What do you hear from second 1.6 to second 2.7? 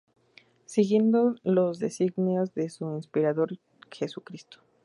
designios de